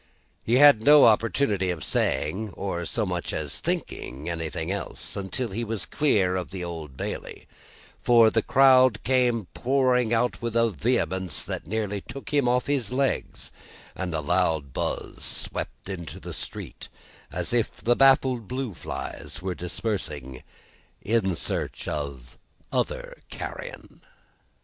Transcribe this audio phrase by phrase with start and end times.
[0.43, 5.63] He had no opportunity of saying, or so much as thinking, anything else, until he
[5.63, 7.45] was clear of the Old Bailey;
[7.99, 12.91] for, the crowd came pouring out with a vehemence that nearly took him off his
[12.91, 13.51] legs,
[13.95, 16.89] and a loud buzz swept into the street
[17.31, 20.41] as if the baffled blue flies were dispersing
[21.03, 22.39] in search of
[22.71, 24.01] other carrion.